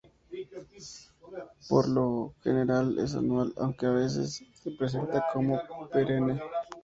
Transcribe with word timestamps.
Por 1.69 1.87
lo 1.87 2.33
general 2.41 2.97
es 2.97 3.13
anual, 3.13 3.53
aunque 3.57 3.85
a 3.85 3.91
veces 3.91 4.43
se 4.55 4.71
presenta 4.71 5.23
como 5.31 5.61
perenne. 5.93 6.41